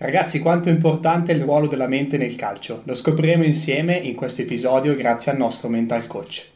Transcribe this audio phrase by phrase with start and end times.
[0.00, 2.82] Ragazzi, quanto è importante il ruolo della mente nel calcio?
[2.84, 6.46] Lo scopriremo insieme in questo episodio grazie al nostro mental coach.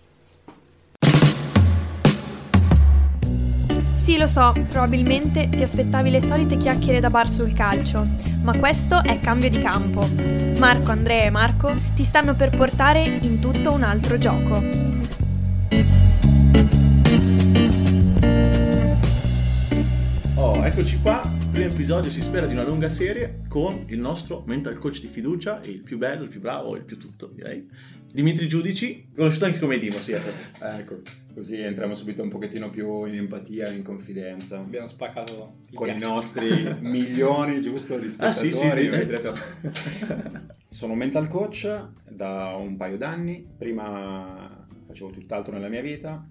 [4.00, 8.06] Sì, lo so, probabilmente ti aspettavi le solite chiacchiere da bar sul calcio,
[8.42, 10.06] ma questo è cambio di campo.
[10.58, 14.62] Marco, Andrea e Marco ti stanno per portare in tutto un altro gioco.
[20.36, 24.78] Oh, eccoci qua primo episodio si spera di una lunga serie con il nostro mental
[24.78, 27.68] coach di fiducia, il più bello, il più bravo, il più tutto direi,
[28.10, 30.12] Dimitri Giudici, conosciuto anche come Dimo, sì.
[30.16, 31.02] ecco,
[31.34, 34.60] così entriamo subito un pochettino più in empatia, in confidenza.
[34.60, 36.48] Abbiamo spaccato con i nostri
[36.80, 38.88] milioni, giusto, di spettatori.
[38.88, 40.40] Ah, sì, sì,
[40.74, 41.68] Sono mental coach
[42.08, 46.26] da un paio d'anni, prima facevo tutt'altro nella mia vita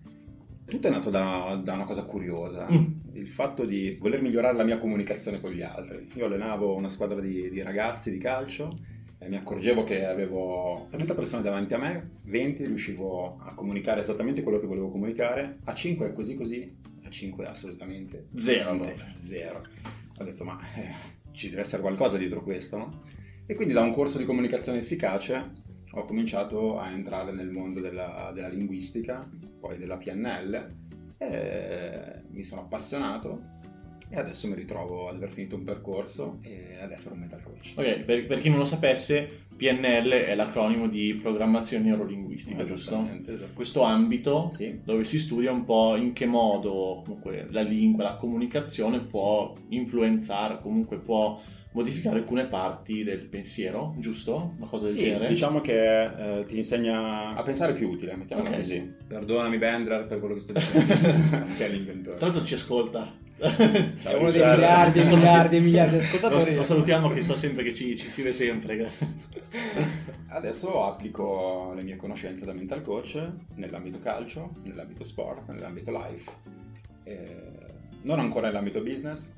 [0.71, 3.10] tutto è nato da, da una cosa curiosa, mm.
[3.21, 6.09] Il fatto di voler migliorare la mia comunicazione con gli altri.
[6.15, 8.79] Io allenavo una squadra di, di ragazzi di calcio
[9.19, 14.41] e mi accorgevo che avevo 30 persone davanti a me, 20 riuscivo a comunicare esattamente
[14.41, 18.73] quello che volevo comunicare, a 5 è così così, a 5 assolutamente zero.
[19.19, 19.61] Zero.
[20.17, 20.89] Ho detto ma eh,
[21.31, 23.01] ci deve essere qualcosa dietro questo, no?
[23.45, 25.59] E quindi da un corso di comunicazione efficace
[25.91, 30.80] ho cominciato a entrare nel mondo della, della linguistica, poi della PNL,
[31.21, 33.59] e mi sono appassionato
[34.09, 37.73] e adesso mi ritrovo ad aver finito un percorso e ad essere un mental coach.
[37.75, 43.07] Ok, per, per chi non lo sapesse, PNL è l'acronimo di programmazione neurolinguistica, giusto?
[43.25, 43.53] Esatto.
[43.53, 44.81] Questo ambito sì.
[44.83, 49.75] dove si studia un po' in che modo comunque la lingua, la comunicazione può sì.
[49.75, 51.39] influenzare, comunque può
[51.73, 54.53] modificare alcune parti del pensiero, giusto?
[54.57, 55.27] Una cosa del sì, genere?
[55.27, 56.03] Diciamo che
[56.39, 58.61] eh, ti insegna a pensare più utile, mettiamola okay.
[58.61, 58.93] così.
[59.07, 62.17] Perdonami Bendler per quello che sto dicendo, che è l'inventore.
[62.17, 63.29] Tra l'altro ci ascolta.
[63.41, 66.51] È uno dei miliardi e miliardi e miliardi di ascoltatori.
[66.51, 68.91] Lo, lo, salutiamo che so sempre che ci, ci scrive sempre.
[70.27, 73.19] Adesso applico le mie conoscenze da mental coach
[73.55, 76.31] nell'ambito calcio, nell'ambito sport, nell'ambito life.
[77.03, 77.59] Eh,
[78.03, 79.33] non ancora nell'ambito business,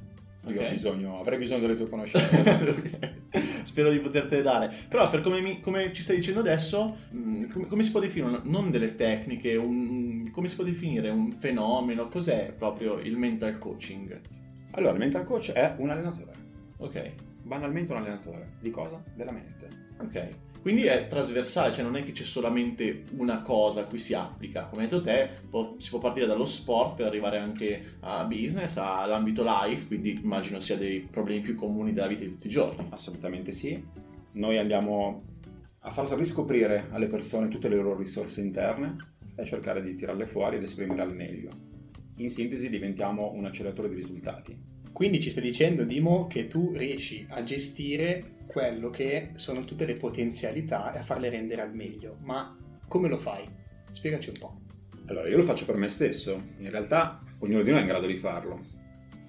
[0.45, 0.71] okay.
[0.71, 3.21] bisogno, avrei bisogno delle tue conoscenze.
[3.63, 4.73] Spero di potertele dare.
[4.87, 8.41] Però per come, mi, come ci stai dicendo adesso, mm, come, come, si può definire,
[8.43, 12.07] non delle tecniche, un, come si può definire un fenomeno?
[12.09, 14.19] Cos'è proprio il mental coaching?
[14.71, 16.31] Allora, il mental coach è un allenatore.
[16.77, 17.11] Ok.
[17.43, 18.53] Banalmente un allenatore.
[18.59, 19.01] Di cosa?
[19.15, 19.67] Della mente.
[19.99, 20.29] Ok.
[20.63, 24.63] Quindi è trasversale, cioè non è che c'è solamente una cosa a cui si applica.
[24.67, 28.77] Come hai detto te, può, si può partire dallo sport per arrivare anche a business,
[28.77, 32.87] all'ambito life, quindi immagino sia dei problemi più comuni della vita di tutti i giorni.
[32.91, 33.85] Assolutamente sì.
[34.35, 35.23] Noi andiamo
[35.79, 38.95] a far riscoprire alle persone tutte le loro risorse interne
[39.35, 41.49] e cercare di tirarle fuori ed esprimerle al meglio.
[42.19, 44.57] In sintesi diventiamo un acceleratore di risultati.
[44.93, 49.95] Quindi ci stai dicendo, Dimo, che tu riesci a gestire quello che sono tutte le
[49.95, 52.17] potenzialità e a farle rendere al meglio.
[52.21, 52.55] Ma
[52.87, 53.43] come lo fai?
[53.89, 54.61] Spiegaci un po'.
[55.07, 56.39] Allora, io lo faccio per me stesso.
[56.59, 58.63] In realtà ognuno di noi è in grado di farlo.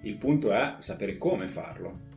[0.02, 2.12] Il punto è sapere come farlo,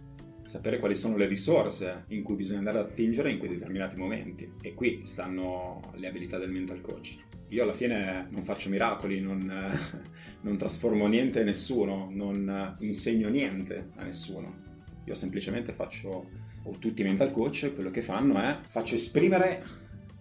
[0.47, 4.49] sapere quali sono le risorse in cui bisogna andare ad attingere in quei determinati momenti.
[4.61, 7.17] E qui stanno le abilità del mental coach.
[7.49, 9.39] Io alla fine non faccio miracoli, non,
[10.41, 14.65] non trasformo niente a nessuno, non insegno niente a nessuno.
[15.03, 16.29] Io semplicemente faccio
[16.63, 19.63] o tutti i mental coach, quello che fanno è faccio esprimere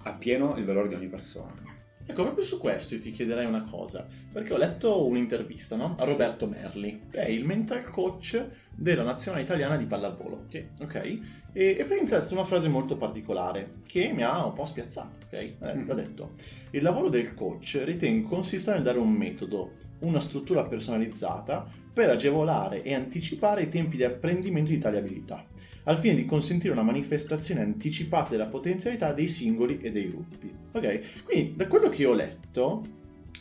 [0.02, 1.75] appieno il valore di ogni persona.
[2.08, 5.96] Ecco, proprio su questo io ti chiederei una cosa, perché ho letto un'intervista no?
[5.98, 10.44] a Roberto Merli, che è il mental coach della nazionale italiana di pallavolo.
[10.46, 10.64] Sì.
[10.80, 10.94] Ok?
[10.94, 11.20] E,
[11.52, 15.18] e praticamente ha detto una frase molto particolare che mi ha un po' spiazzato.
[15.24, 15.32] Ok?
[15.32, 15.90] Eh, mm-hmm.
[15.90, 16.34] Ha detto:
[16.70, 22.82] Il lavoro del coach ritengo consista nel dare un metodo, una struttura personalizzata per agevolare
[22.82, 25.44] e anticipare i tempi di apprendimento di tali abilità
[25.86, 30.52] al fine di consentire una manifestazione anticipata della potenzialità dei singoli e dei gruppi.
[30.72, 31.22] Ok?
[31.24, 32.84] Quindi da quello che ho letto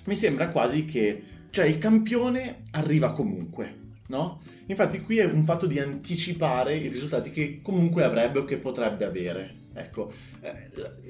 [0.05, 4.41] mi sembra quasi che cioè il campione arriva comunque, no?
[4.67, 9.05] Infatti qui è un fatto di anticipare i risultati che comunque avrebbe o che potrebbe
[9.05, 9.63] avere.
[9.77, 10.69] Ecco, eh,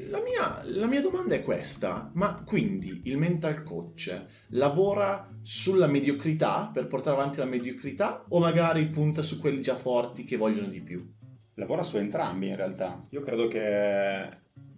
[0.10, 6.72] la, mia, la, mia, domanda è questa, ma quindi il mental coach lavora sulla mediocrità
[6.74, 10.82] per portare avanti la mediocrità o magari punta su quelli già forti che vogliono di
[10.82, 11.15] più?
[11.56, 13.06] Lavora su entrambi in realtà.
[13.10, 14.30] Io credo che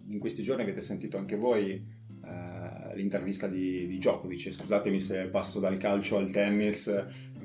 [0.08, 5.60] in questi giorni avete sentito anche voi eh, l'intervista di, di Djokovic, scusatemi se passo
[5.60, 6.86] dal calcio al tennis,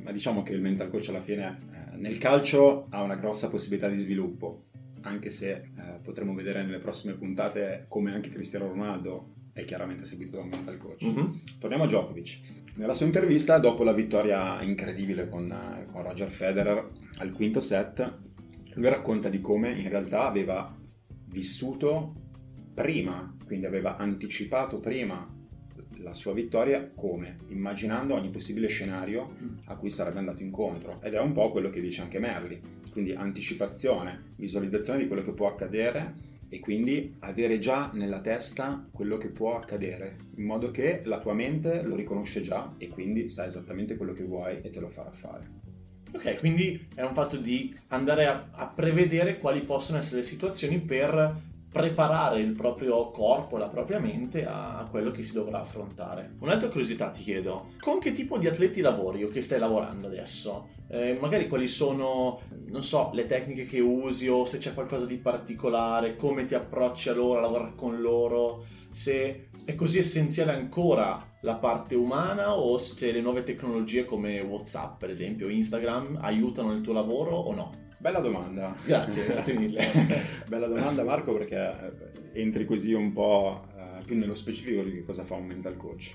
[0.01, 3.87] ma diciamo che il mental coach alla fine eh, nel calcio ha una grossa possibilità
[3.87, 4.65] di sviluppo,
[5.01, 5.63] anche se eh,
[6.01, 10.77] potremo vedere nelle prossime puntate come anche Cristiano Ronaldo è chiaramente seguito da un mental
[10.77, 11.05] coach.
[11.05, 11.31] Mm-hmm.
[11.59, 12.61] Torniamo a Djokovic.
[12.75, 16.89] Nella sua intervista, dopo la vittoria incredibile con, con Roger Federer
[17.19, 18.21] al quinto set,
[18.75, 20.75] Lui racconta di come in realtà aveva
[21.27, 22.13] vissuto
[22.73, 25.27] prima, quindi aveva anticipato prima
[25.97, 27.37] la sua vittoria come?
[27.47, 29.57] Immaginando ogni possibile scenario mm.
[29.65, 30.99] a cui sarebbe andato incontro.
[31.01, 32.59] Ed è un po' quello che dice anche Merli.
[32.91, 39.17] Quindi anticipazione, visualizzazione di quello che può accadere e quindi avere già nella testa quello
[39.17, 43.45] che può accadere, in modo che la tua mente lo riconosce già e quindi sa
[43.45, 45.62] esattamente quello che vuoi e te lo farà fare.
[46.13, 50.79] Ok, quindi è un fatto di andare a, a prevedere quali possono essere le situazioni
[50.79, 56.35] per preparare il proprio corpo, la propria mente a, quello che si dovrà affrontare.
[56.39, 60.69] Un'altra curiosità ti chiedo, con che tipo di atleti lavori o che stai lavorando adesso?
[60.87, 65.17] Eh, magari quali sono, non so, le tecniche che usi o se c'è qualcosa di
[65.17, 71.21] particolare, come ti approcci a loro, a lavorare con loro, se è così essenziale ancora
[71.41, 76.81] la parte umana o se le nuove tecnologie come Whatsapp, per esempio, Instagram, aiutano nel
[76.81, 77.81] tuo lavoro o no?
[77.97, 78.75] Bella domanda.
[78.83, 79.81] Grazie, grazie mille.
[80.47, 81.55] Bella domanda Marco perché
[82.31, 86.13] eh, entri così un po' uh, più nello specifico di cosa fa un mental coach.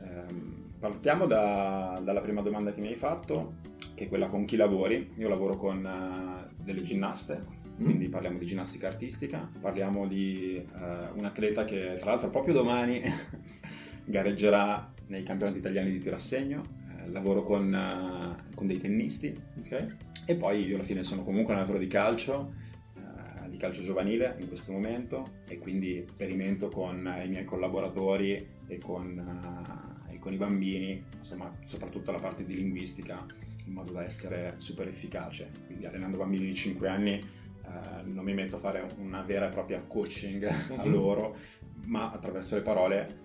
[0.00, 3.58] Um, partiamo da, dalla prima domanda che mi hai fatto,
[3.94, 5.12] che è quella con chi lavori.
[5.16, 7.63] Io lavoro con uh, delle ginnaste.
[7.76, 13.00] Quindi parliamo di ginnastica artistica, parliamo di uh, un atleta che tra l'altro proprio domani
[14.04, 16.62] gareggerà nei campionati italiani di tiro a segno,
[17.06, 19.38] lavoro con, con dei tennisti.
[19.60, 22.54] Okay e poi io alla fine sono comunque un allenatore di calcio,
[22.96, 28.78] eh, di calcio giovanile in questo momento e quindi sperimento con i miei collaboratori e
[28.78, 29.18] con,
[30.08, 33.24] uh, e con i bambini, insomma soprattutto la parte di linguistica
[33.66, 35.50] in modo da essere super efficace.
[35.66, 37.20] Quindi allenando bambini di 5 anni
[37.74, 40.44] uh, non mi metto a fare una vera e propria coaching
[40.76, 40.90] a mhm.
[40.90, 41.36] loro,
[41.86, 43.22] ma attraverso le parole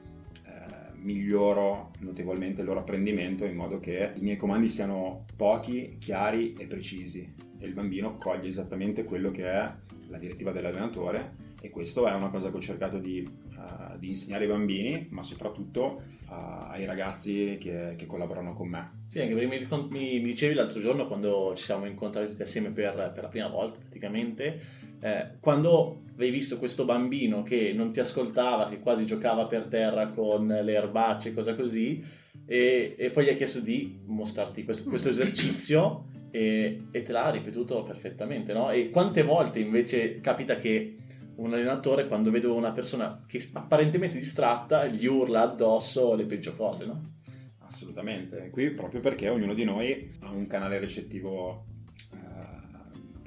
[1.02, 6.68] miglioro notevolmente il loro apprendimento in modo che i miei comandi siano pochi, chiari e
[6.68, 9.74] precisi e il bambino coglie esattamente quello che è
[10.08, 13.28] la direttiva dell'allenatore e questo è una cosa che ho cercato di,
[13.60, 16.34] uh, di insegnare ai bambini ma soprattutto uh,
[16.70, 19.04] ai ragazzi che, che, collaborano con me.
[19.08, 23.12] Sì, anche perché mi, mi, dicevi l'altro giorno quando ci siamo incontrati tutti assieme per,
[23.14, 28.68] per la prima volta praticamente eh, quando avevi visto questo bambino che non ti ascoltava,
[28.68, 32.04] che quasi giocava per terra con le erbacce cose così,
[32.46, 37.30] e, e, poi gli ha chiesto di mostrarti questo, questo esercizio e, e, te l'ha
[37.30, 38.70] ripetuto perfettamente, no?
[38.72, 40.98] E quante volte invece capita che
[41.42, 46.86] un allenatore quando vede una persona che apparentemente distratta gli urla addosso le peggio cose,
[46.86, 47.18] no?
[47.60, 51.66] Assolutamente, qui proprio perché ognuno di noi ha un canale recettivo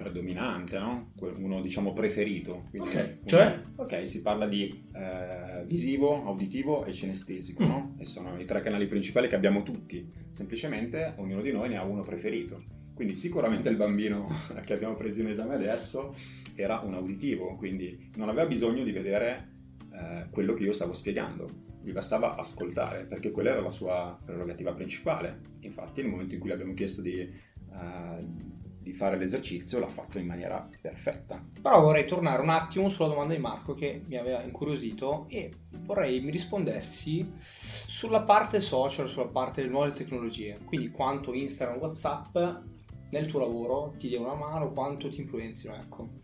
[0.03, 1.13] predominante, no?
[1.39, 2.65] uno diciamo preferito.
[2.71, 3.63] Quindi ok, cioè?
[3.77, 7.69] Ok, si parla di eh, visivo, auditivo e cinestesico, mm.
[7.69, 7.95] no?
[7.99, 11.85] E sono i tre canali principali che abbiamo tutti, semplicemente ognuno di noi ne ha
[11.85, 12.81] uno preferito.
[12.95, 14.29] Quindi sicuramente il bambino
[14.65, 16.15] che abbiamo preso in esame adesso
[16.57, 19.51] era un auditivo, quindi non aveva bisogno di vedere
[19.93, 21.49] eh, quello che io stavo spiegando,
[21.83, 25.41] gli bastava ascoltare, perché quella era la sua prerogativa principale.
[25.61, 27.21] Infatti nel momento in cui gli abbiamo chiesto di...
[27.21, 31.43] Eh, di fare l'esercizio l'ha fatto in maniera perfetta.
[31.61, 35.53] Però vorrei tornare un attimo sulla domanda di Marco che mi aveva incuriosito e
[35.85, 42.37] vorrei mi rispondessi sulla parte social, sulla parte delle nuove tecnologie, quindi quanto Instagram, Whatsapp
[43.11, 46.21] nel tuo lavoro ti dia una mano, quanto ti influenzino, ecco.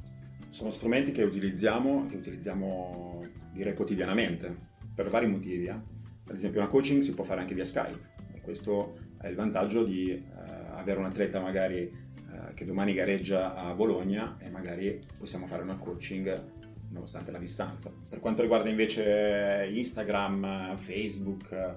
[0.51, 4.57] Sono strumenti che utilizziamo, che utilizziamo direi quotidianamente,
[4.95, 5.67] per vari motivi.
[5.67, 5.79] Eh.
[6.25, 8.17] Per esempio una coaching si può fare anche via Skype,
[8.49, 10.23] questo è il vantaggio di eh,
[10.75, 15.77] avere un atleta magari eh, che domani gareggia a Bologna e magari possiamo fare una
[15.77, 16.57] coaching
[16.89, 17.93] nonostante la distanza.
[18.09, 21.77] Per quanto riguarda invece Instagram, Facebook,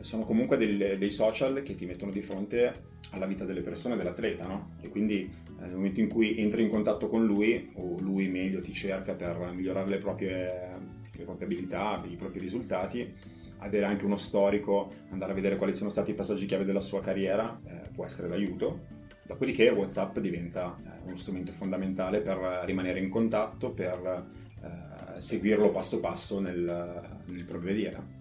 [0.00, 4.46] sono comunque dei, dei, social che ti mettono di fronte alla vita delle persone, dell'atleta,
[4.46, 4.76] no?
[4.80, 8.60] E quindi eh, nel momento in cui entri in contatto con lui, o lui meglio
[8.60, 10.70] ti cerca per migliorare le proprie,
[11.12, 13.12] le proprie abilità, i propri risultati,
[13.58, 17.00] avere anche uno storico, andare a vedere quali sono stati i passaggi chiave della sua
[17.00, 18.94] carriera, eh, può essere d'aiuto
[19.26, 24.24] Dopodiché WhatsApp diventa eh, uno strumento fondamentale per rimanere in contatto, per
[24.62, 28.15] eh, seguirlo passo passo nel, nel progredire.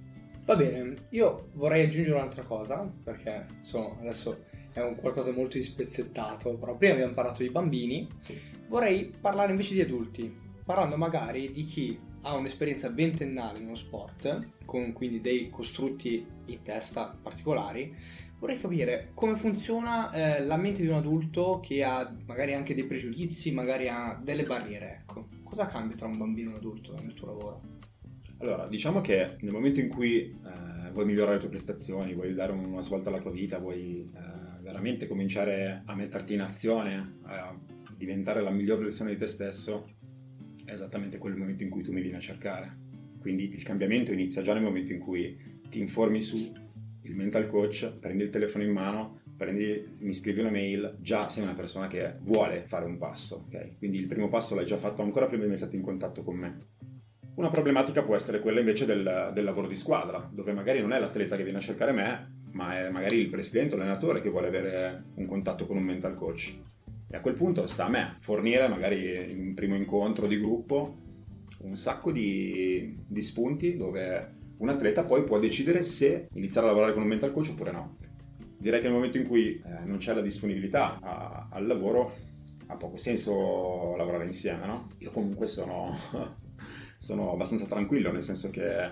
[0.46, 6.56] Va bene, io vorrei aggiungere un'altra cosa, perché insomma, adesso è un qualcosa molto dispezzettato,
[6.58, 8.40] però prima abbiamo parlato di bambini, sì.
[8.68, 14.50] vorrei parlare invece di adulti, parlando magari di chi ha un'esperienza ventennale in uno sport,
[14.66, 17.96] con quindi dei costrutti in testa particolari,
[18.38, 22.86] vorrei capire come funziona eh, la mente di un adulto che ha magari anche dei
[22.86, 25.28] pregiudizi, magari ha delle barriere, ecco.
[25.44, 27.62] Cosa cambia tra un bambino e un adulto nel tuo lavoro?
[28.40, 32.52] Allora, diciamo che nel momento in cui eh, vuoi migliorare le tue prestazioni, vuoi dare
[32.52, 37.58] una svolta alla tua vita, vuoi eh, veramente cominciare a metterti in azione, a
[37.96, 39.88] diventare la miglior versione di te stesso
[40.66, 42.84] è esattamente quel momento in cui tu mi vieni a cercare.
[43.20, 45.38] Quindi il cambiamento inizia già nel momento in cui
[45.70, 46.52] ti informi su
[47.02, 51.44] il mental coach, prendi il telefono in mano, prendi, mi scrivi una mail, già sei
[51.44, 53.78] una persona che vuole fare un passo, ok?
[53.78, 56.58] Quindi il primo passo l'hai già fatto ancora prima di metterti in contatto con me.
[57.36, 61.00] Una problematica può essere quella invece del, del lavoro di squadra, dove magari non è
[61.00, 64.48] l'atleta che viene a cercare me, ma è magari il presidente o l'allenatore che vuole
[64.48, 66.54] avere un contatto con un mental coach.
[67.10, 71.04] E a quel punto sta a me fornire magari in un primo incontro di gruppo
[71.60, 76.94] un sacco di, di spunti dove un atleta poi può decidere se iniziare a lavorare
[76.94, 77.98] con un mental coach oppure no.
[78.58, 82.16] Direi che nel momento in cui eh, non c'è la disponibilità a, al lavoro
[82.68, 84.88] ha poco senso lavorare insieme, no?
[85.00, 85.96] Io comunque sono,
[87.06, 88.92] sono abbastanza tranquillo, nel senso che eh,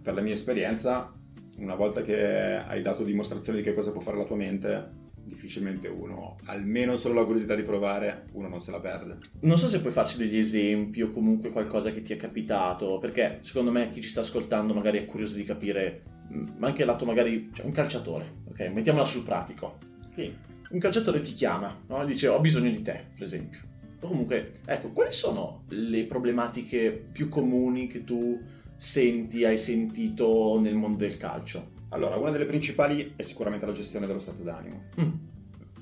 [0.00, 1.12] per la mia esperienza,
[1.56, 4.90] una volta che hai dato dimostrazione di che cosa può fare la tua mente,
[5.24, 9.16] difficilmente uno, almeno solo la curiosità di provare, uno non se la perde.
[9.40, 13.38] Non so se puoi farci degli esempi o comunque qualcosa che ti è capitato, perché
[13.40, 17.04] secondo me chi ci sta ascoltando magari è curioso di capire, mm, ma anche lato
[17.04, 18.60] magari, cioè un calciatore, ok?
[18.68, 19.78] Mettiamola sul pratico.
[20.14, 20.32] Sì.
[20.70, 22.04] Un calciatore ti chiama, no?
[22.04, 23.71] dice ho bisogno di te, per esempio.
[24.02, 28.40] Comunque, ecco, quali sono le problematiche più comuni che tu
[28.76, 31.70] senti, hai sentito nel mondo del calcio?
[31.90, 34.88] Allora, una delle principali è sicuramente la gestione dello stato d'animo.
[35.00, 35.10] Mm.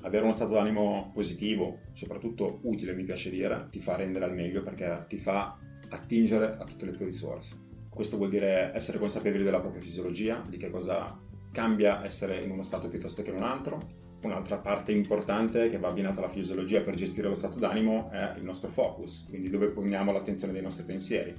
[0.01, 4.61] Avere uno stato d'animo positivo, soprattutto utile mi piace dire, ti fa rendere al meglio
[4.61, 5.57] perché ti fa
[5.89, 7.55] attingere a tutte le tue risorse.
[7.89, 11.17] Questo vuol dire essere consapevoli della propria fisiologia, di che cosa
[11.51, 13.79] cambia essere in uno stato piuttosto che in un altro.
[14.23, 18.43] Un'altra parte importante che va abbinata alla fisiologia per gestire lo stato d'animo è il
[18.43, 21.35] nostro focus, quindi dove poniamo l'attenzione dei nostri pensieri.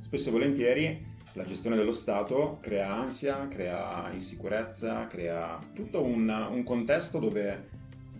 [0.00, 6.64] Spesso e volentieri la gestione dello Stato crea ansia, crea insicurezza, crea tutto un, un
[6.64, 7.68] contesto dove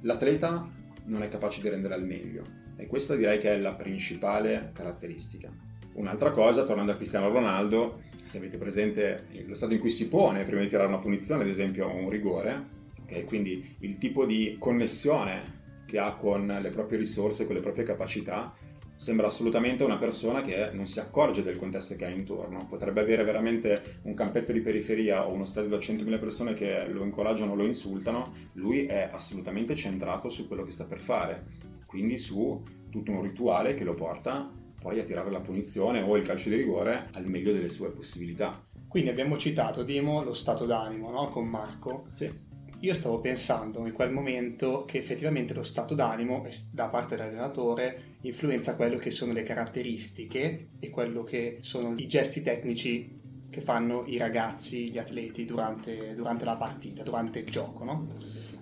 [0.03, 0.69] l'atleta
[1.07, 2.45] non è capace di rendere al meglio
[2.77, 5.51] e questa direi che è la principale caratteristica.
[5.95, 10.45] Un'altra cosa, tornando a Cristiano Ronaldo, se avete presente lo stato in cui si pone
[10.45, 12.77] prima di tirare una punizione, ad esempio un rigore,
[13.09, 13.25] okay?
[13.25, 18.55] quindi il tipo di connessione che ha con le proprie risorse, con le proprie capacità,
[18.99, 22.67] sembra assolutamente una persona che non si accorge del contesto che ha intorno.
[22.69, 27.05] Potrebbe avere veramente un campetto di periferia o uno stadio da 100.000 persone che lo
[27.05, 31.47] incoraggiano o lo insultano, lui è assolutamente centrato su quello che sta per fare,
[31.87, 32.61] quindi su
[32.91, 36.57] tutto un rituale che lo porta poi a tirare la punizione o il calcio di
[36.57, 38.67] rigore al meglio delle sue possibilità.
[38.87, 41.29] Quindi abbiamo citato, Dimo, lo stato d'animo no?
[41.29, 42.07] con Marco.
[42.15, 42.47] Sì.
[42.81, 48.77] Io stavo pensando in quel momento che effettivamente lo stato d'animo da parte dell'allenatore influenza
[48.77, 53.19] quello che sono le caratteristiche e quello che sono i gesti tecnici
[53.51, 58.07] che fanno i ragazzi, gli atleti durante, durante la partita, durante il gioco, no?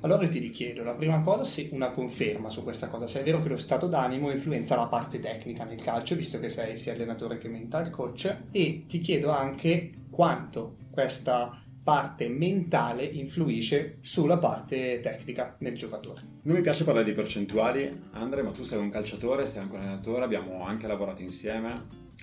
[0.00, 3.24] Allora io ti richiedo, la prima cosa, se una conferma su questa cosa, se è
[3.24, 6.92] vero che lo stato d'animo influenza la parte tecnica nel calcio, visto che sei sia
[6.92, 14.98] allenatore che mental coach, e ti chiedo anche quanto questa parte mentale influisce sulla parte
[14.98, 16.20] tecnica nel giocatore.
[16.42, 19.82] Non mi piace parlare di percentuali, Andre, ma tu sei un calciatore, sei anche un
[19.82, 21.74] allenatore, abbiamo anche lavorato insieme,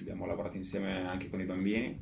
[0.01, 1.97] abbiamo lavorato insieme anche con i bambini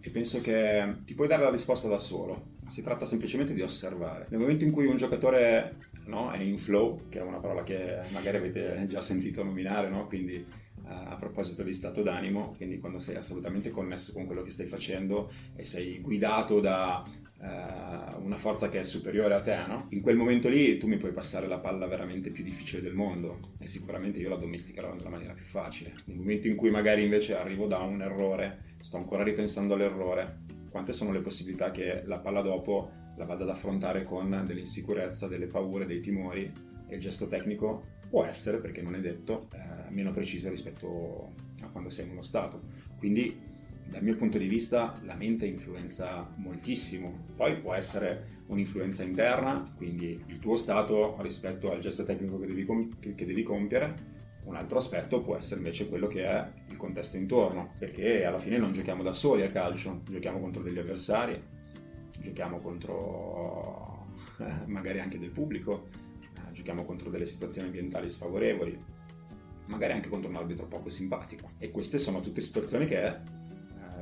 [0.00, 4.26] e penso che ti puoi dare la risposta da solo, si tratta semplicemente di osservare.
[4.30, 7.98] Nel momento in cui un giocatore no, è in flow, che è una parola che
[8.12, 10.06] magari avete già sentito nominare, no?
[10.06, 10.42] quindi
[10.88, 15.30] a proposito di stato d'animo, quindi quando sei assolutamente connesso con quello che stai facendo
[15.54, 19.86] e sei guidato da uh, una forza che è superiore a te, no?
[19.90, 23.38] in quel momento lì tu mi puoi passare la palla veramente più difficile del mondo
[23.58, 25.94] e sicuramente io la domesticherò nella maniera più facile.
[26.06, 30.92] Nel momento in cui magari invece arrivo da un errore, sto ancora ripensando all'errore, quante
[30.92, 35.86] sono le possibilità che la palla dopo la vada ad affrontare con dell'insicurezza, delle paure,
[35.86, 36.50] dei timori
[36.86, 41.68] e il gesto tecnico può essere, perché non è detto, eh, meno preciso rispetto a
[41.68, 42.60] quando sei in uno stato.
[42.98, 43.46] Quindi
[43.88, 50.22] dal mio punto di vista la mente influenza moltissimo, poi può essere un'influenza interna, quindi
[50.26, 54.78] il tuo stato rispetto al gesto tecnico che devi, com- che devi compiere, un altro
[54.78, 59.02] aspetto può essere invece quello che è il contesto intorno, perché alla fine non giochiamo
[59.02, 61.40] da soli a calcio, giochiamo contro degli avversari,
[62.18, 64.06] giochiamo contro
[64.38, 65.88] eh, magari anche del pubblico,
[66.52, 68.78] giochiamo contro delle situazioni ambientali sfavorevoli,
[69.68, 71.52] magari anche contro un arbitro poco simpatico.
[71.58, 73.16] E queste sono tutte situazioni che eh,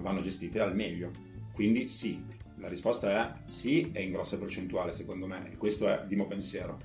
[0.01, 1.11] vanno gestite al meglio.
[1.53, 2.25] Quindi sì,
[2.57, 6.27] la risposta è sì e in grossa percentuale secondo me, e questo è il mio
[6.27, 6.79] pensiero.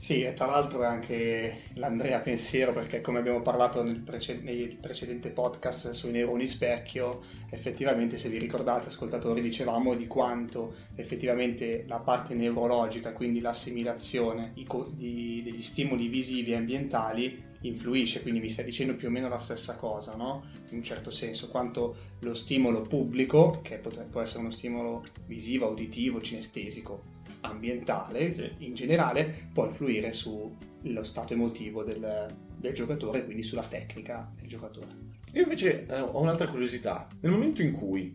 [0.00, 4.78] Sì, e tra l'altro è anche l'Andrea Pensiero, perché come abbiamo parlato nel, prece- nel
[4.80, 12.00] precedente podcast sui neuroni specchio, effettivamente se vi ricordate ascoltatori dicevamo di quanto effettivamente la
[12.00, 18.94] parte neurologica, quindi l'assimilazione di, degli stimoli visivi e ambientali influisce, quindi mi stai dicendo
[18.94, 20.44] più o meno la stessa cosa, no?
[20.70, 26.20] In un certo senso, quanto lo stimolo pubblico, che può essere uno stimolo visivo, uditivo,
[26.20, 28.64] cinestesico, ambientale sì.
[28.66, 35.08] in generale, può influire sullo stato emotivo del, del giocatore, quindi sulla tecnica del giocatore.
[35.32, 37.06] Io invece eh, ho un'altra curiosità.
[37.20, 38.12] Nel momento in cui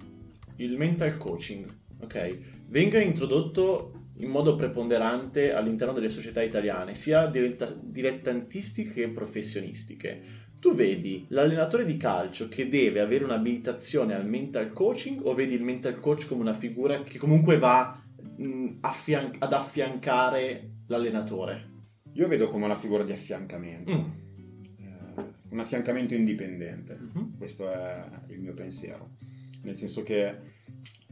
[0.57, 1.65] il mental coaching,
[2.01, 2.37] ok,
[2.67, 10.43] venga introdotto in modo preponderante all'interno delle società italiane, sia diretta- dilettantistiche che professionistiche.
[10.59, 15.63] Tu vedi l'allenatore di calcio che deve avere un'abilitazione al mental coaching o vedi il
[15.63, 18.01] mental coach come una figura che comunque va
[18.37, 21.73] mh, affian- ad affiancare l'allenatore?
[22.13, 23.91] Io vedo come una figura di affiancamento.
[23.91, 24.03] Mm.
[24.79, 27.37] Eh, un affiancamento indipendente, mm-hmm.
[27.37, 29.17] questo è il mio pensiero.
[29.63, 30.54] Nel senso che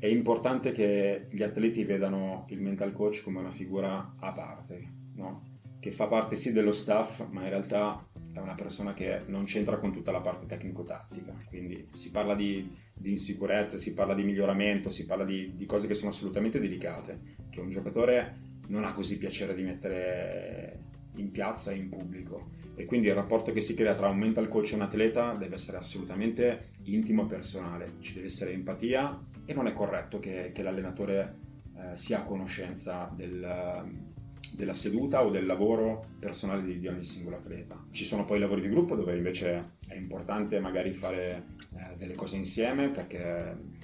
[0.04, 5.44] è importante che gli atleti vedano il mental coach come una figura a parte, no?
[5.80, 9.78] che fa parte sì dello staff, ma in realtà è una persona che non c'entra
[9.78, 11.34] con tutta la parte tecnico-tattica.
[11.48, 15.88] Quindi si parla di, di insicurezza, si parla di miglioramento, si parla di, di, cose
[15.88, 20.80] che sono assolutamente delicate, che un giocatore non ha così piacere di mettere
[21.16, 22.50] in piazza e in pubblico.
[22.76, 25.56] E quindi il rapporto che si crea tra un mental coach e un atleta deve
[25.56, 27.92] essere assolutamente intimo e personale.
[28.00, 31.38] Ci deve essere empatia e non è corretto che, che l'allenatore
[31.76, 34.12] eh, sia a conoscenza del,
[34.54, 37.86] della seduta o del lavoro personale di, ogni singolo atleta.
[37.92, 42.36] Ci sono poi lavori di gruppo dove invece è importante magari fare eh, delle cose
[42.36, 43.82] insieme perché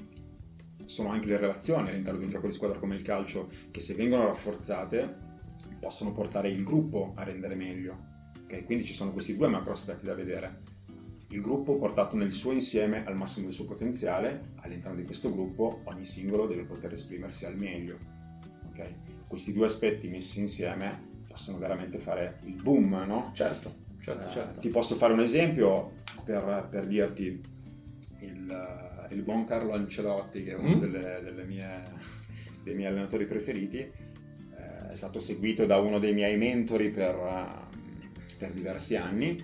[0.86, 3.93] sono anche le relazioni all'interno di un gioco di squadra come il calcio che se
[3.93, 5.27] vengono rafforzate
[5.79, 8.08] possono portare il gruppo a rendere meglio.
[8.50, 8.63] Okay?
[8.63, 10.77] Quindi ci sono questi due macro aspetti da vedere
[11.32, 15.82] il gruppo portato nel suo insieme al massimo del suo potenziale, all'interno di questo gruppo
[15.84, 17.98] ogni singolo deve poter esprimersi al meglio.
[18.70, 18.96] Okay?
[19.27, 23.29] Questi due aspetti messi insieme possono veramente fare il boom, no?
[23.36, 24.60] Certo, certo, eh, certo.
[24.60, 25.91] Ti posso fare un esempio
[26.24, 27.39] per, per dirti
[28.22, 30.79] il, il, buon Carlo Ancelotti, che è uno mm?
[30.79, 31.83] delle, delle mie,
[32.64, 37.69] dei miei allenatori preferiti, eh, è stato seguito da uno dei miei mentori per,
[38.39, 39.37] per diversi anni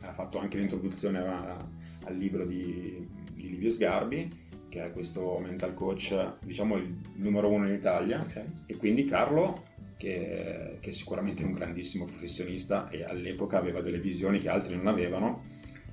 [0.00, 1.56] ha fatto anche l'introduzione a,
[2.04, 7.66] al libro di, di, Livio Sgarbi, che è questo mental coach, diciamo il numero uno
[7.66, 8.44] in Italia, okay.
[8.66, 9.64] e quindi Carlo,
[9.96, 14.86] che, che, è sicuramente un grandissimo professionista e all'epoca aveva delle visioni che altri non
[14.86, 15.42] avevano,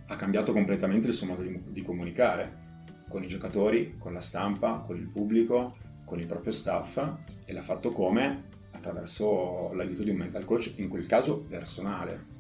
[0.08, 2.64] ha cambiato completamente il suo modo di, di comunicare
[3.10, 7.04] con i giocatori, con la stampa, con il pubblico, con il proprio staff
[7.44, 8.54] e l'ha fatto come?
[8.72, 12.35] Attraverso l'aiuto di un mental coach, in quel caso personale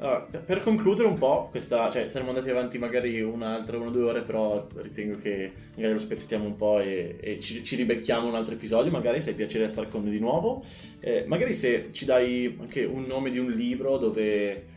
[0.00, 4.04] allora, per concludere un po' questa, cioè saremmo andati avanti magari un'altra, una o due
[4.04, 8.34] ore, però ritengo che magari lo spezzettiamo un po' e, e ci, ci, ribecchiamo un
[8.34, 10.64] altro episodio, magari se hai piacere di stare con noi di nuovo.
[11.00, 14.68] Eh, magari se ci dai anche un nome di un libro dove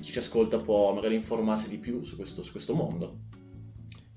[0.00, 3.16] chi ci ascolta può magari informarsi di più su questo, su questo mondo.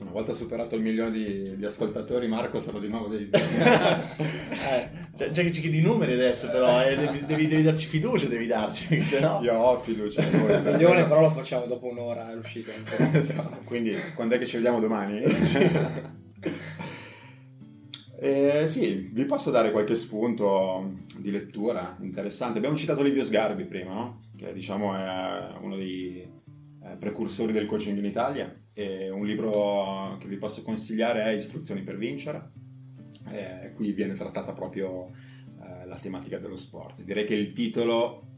[0.01, 3.29] Una volta superato il milione di, di ascoltatori, Marco sarà di nuovo dei...
[3.31, 8.27] eh, già che ci chiedi i numeri adesso, però eh, devi, devi, devi, darci fiducia,
[8.27, 9.39] devi darci, se no...
[9.43, 10.55] Io ho fiducia in voi.
[10.55, 12.71] Il milione però lo facciamo dopo un'ora, è l'uscita.
[13.63, 15.21] Quindi, quando è che ci vediamo domani?
[18.23, 22.59] Eh, sì, vi posso dare qualche spunto di lettura interessante.
[22.59, 24.21] Abbiamo citato Livio Sgarbi prima, no?
[24.37, 26.31] che diciamo è uno dei
[26.83, 28.61] eh, precursori del coaching in Italia.
[28.73, 32.51] E un libro che vi posso consigliare è Istruzioni per vincere.
[33.31, 35.12] Eh, qui viene trattata proprio
[35.62, 37.01] eh, la tematica dello sport.
[37.03, 38.31] Direi che il titolo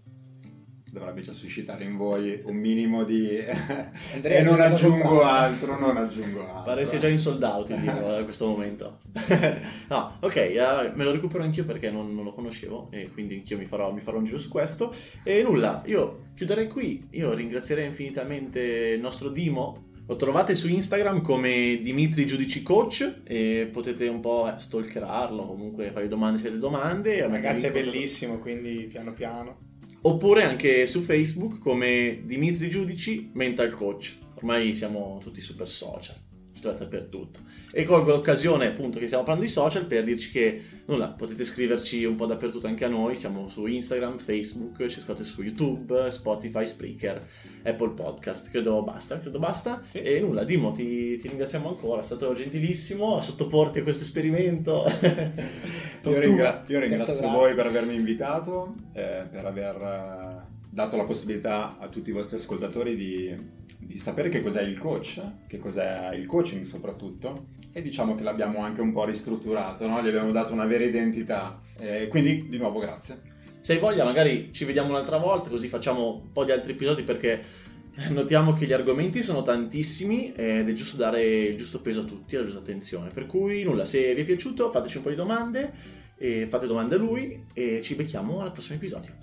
[0.94, 3.28] dovrebbe già suscitare in voi un minimo di...
[4.22, 6.64] e non aggiungo altro, non aggiungo altro.
[6.64, 9.00] Pare sia già in sold out il libro a questo momento.
[9.90, 13.58] no, ok, uh, me lo recupero anch'io perché non, non, lo conoscevo e quindi anch'io
[13.58, 14.94] mi farò, mi farò un giro su questo.
[15.24, 17.08] E nulla, io chiuderei qui.
[17.12, 23.70] Io ringrazierei infinitamente il nostro Dimo lo trovate su Instagram come Dimitri Giudici Coach e
[23.72, 27.28] potete un po' stalkerarlo, comunque fare domande se avete domande.
[27.28, 29.72] Ragazzi è bellissimo, quindi piano piano.
[30.02, 34.18] Oppure anche su Facebook come Dimitri Giudici Mental Coach.
[34.36, 36.23] Ormai siamo tutti super social
[36.72, 37.40] dappertutto.
[37.72, 42.04] E colgo l'occasione appunto che stiamo parlando di social per dirci che nulla, potete scriverci
[42.06, 46.66] un po' dappertutto anche a noi, siamo su Instagram, Facebook, ci ascoltate su YouTube, Spotify,
[46.66, 47.28] Spreaker,
[47.64, 49.84] Apple Podcast, credo basta, credo basta.
[49.90, 50.02] Sì.
[50.02, 54.86] E nulla, Dimo, ti, ti, ringraziamo ancora, è stato gentilissimo a sottoporti a questo esperimento.
[56.04, 61.88] io, ringra- io ringrazio voi per avermi invitato, eh, per aver dato la possibilità a
[61.88, 63.36] tutti i vostri ascoltatori di,
[63.86, 68.60] di sapere che cos'è il coach, che cos'è il coaching soprattutto, e diciamo che l'abbiamo
[68.60, 70.02] anche un po' ristrutturato, no?
[70.02, 73.32] gli abbiamo dato una vera identità, e quindi di nuovo grazie.
[73.60, 77.04] Se hai voglia magari ci vediamo un'altra volta, così facciamo un po' di altri episodi
[77.04, 77.42] perché
[78.10, 82.36] notiamo che gli argomenti sono tantissimi ed è giusto dare il giusto peso a tutti,
[82.36, 83.10] la giusta attenzione.
[83.10, 85.72] Per cui nulla, se vi è piaciuto fateci un po' di domande,
[86.48, 89.23] fate domande a lui e ci becchiamo al prossimo episodio.